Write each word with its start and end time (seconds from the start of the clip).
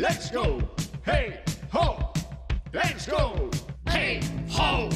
let's 0.00 0.30
go. 0.30 0.58
Hey, 1.04 1.40
ho, 1.72 2.12
let's 2.72 3.06
go. 3.06 3.50
Hey, 3.86 4.20
ho, 4.48 4.88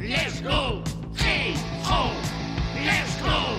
let's 0.00 0.40
go. 0.42 0.82
Hey, 1.14 1.54
ho, 1.84 2.10
let's 2.84 3.14
go. 3.22 3.56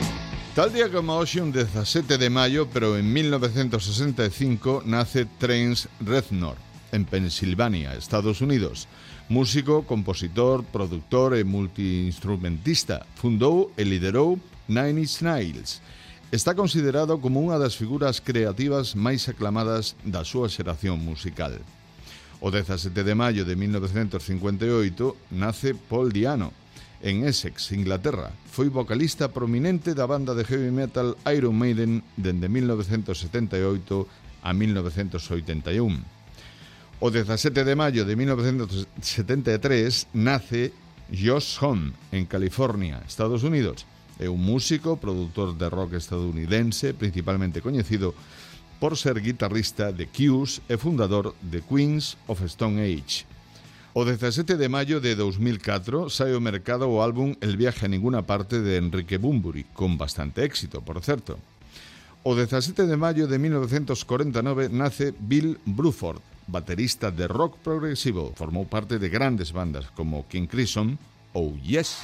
Tal 0.56 0.74
día 0.74 0.90
como 0.92 1.18
hoxe, 1.18 1.42
un 1.42 1.54
17 1.54 2.18
de 2.18 2.30
maio, 2.30 2.68
pero 2.68 2.98
en 2.98 3.14
1965, 3.14 4.84
nace 4.86 5.26
Trent 5.38 5.86
Reznor, 6.02 6.58
en 6.92 7.06
Pensilvania, 7.06 7.94
Estados 7.94 8.42
Unidos. 8.42 8.88
Músico, 9.30 9.84
compositor, 9.84 10.66
productor 10.66 11.38
e 11.38 11.46
multiinstrumentista, 11.46 13.06
fundou 13.16 13.72
e 13.78 13.86
liderou 13.86 14.40
Nine 14.68 15.02
Inch 15.02 15.22
Nails, 15.22 15.82
Está 16.32 16.54
considerado 16.54 17.18
como 17.18 17.42
unha 17.42 17.58
das 17.58 17.74
figuras 17.74 18.22
creativas 18.22 18.94
máis 18.94 19.26
aclamadas 19.26 19.98
da 20.06 20.22
súa 20.22 20.46
xeración 20.46 21.02
musical. 21.02 21.58
O 22.38 22.54
17 22.54 22.94
de 22.94 23.18
maio 23.18 23.50
de 23.50 23.58
1958 23.58 25.34
nace 25.34 25.74
Paul 25.74 26.14
Diano, 26.14 26.54
en 27.02 27.26
Essex, 27.26 27.74
Inglaterra. 27.74 28.30
Foi 28.46 28.70
vocalista 28.70 29.34
prominente 29.34 29.98
da 29.98 30.06
banda 30.06 30.38
de 30.38 30.46
heavy 30.46 30.70
metal 30.70 31.18
Iron 31.34 31.58
Maiden 31.58 32.06
dende 32.14 32.46
1978 32.46 34.46
a 34.46 34.54
1981. 34.54 35.82
O 37.02 37.10
17 37.10 37.66
de 37.66 37.74
maio 37.74 38.06
de 38.06 38.14
1973 38.14 40.14
nace 40.14 40.78
Josh 41.10 41.58
Homme 41.58 41.98
en 42.14 42.30
California, 42.30 43.02
Estados 43.02 43.42
Unidos. 43.42 43.90
É 44.20 44.28
un 44.28 44.44
músico, 44.44 45.00
produtor 45.00 45.56
de 45.56 45.72
rock 45.72 45.96
estadounidense, 45.96 46.94
principalmente 46.94 47.64
coñecido 47.64 48.14
por 48.80 49.00
ser 49.00 49.24
guitarrista 49.24 49.96
de 49.96 50.12
Q's 50.12 50.60
e 50.68 50.76
fundador 50.76 51.32
de 51.40 51.64
Queens 51.64 52.20
of 52.28 52.44
Stone 52.44 52.84
Age. 52.84 53.24
O 53.96 54.04
17 54.04 54.60
de 54.60 54.68
maio 54.68 55.00
de 55.00 55.16
2004 55.16 56.12
sai 56.12 56.36
ao 56.36 56.44
mercado 56.44 56.92
o 56.92 57.00
álbum 57.00 57.36
El 57.40 57.56
viaje 57.56 57.88
a 57.88 57.92
ninguna 57.92 58.28
parte 58.28 58.60
de 58.60 58.76
Enrique 58.76 59.16
Bunbury, 59.16 59.72
con 59.72 59.96
bastante 59.98 60.44
éxito, 60.44 60.84
por 60.84 61.00
certo. 61.00 61.40
O 62.24 62.36
17 62.36 62.86
de 62.86 63.00
maio 63.00 63.24
de 63.26 63.40
1949 63.40 64.68
nace 64.68 65.16
Bill 65.16 65.58
Bruford, 65.64 66.20
baterista 66.48 67.10
de 67.10 67.28
rock 67.28 67.56
progresivo. 67.64 68.36
Formou 68.36 68.68
parte 68.68 69.00
de 69.00 69.08
grandes 69.08 69.56
bandas 69.56 69.88
como 69.96 70.28
King 70.28 70.52
Crimson 70.52 71.00
ou 71.32 71.56
Yes. 71.64 72.04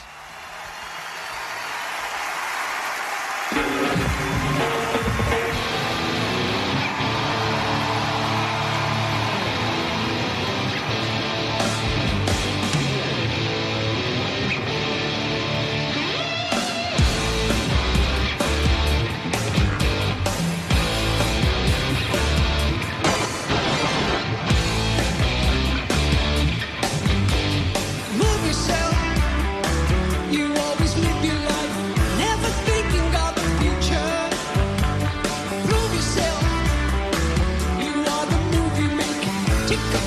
kick 39.76 40.05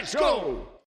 let's 0.00 0.14
go. 0.14 0.77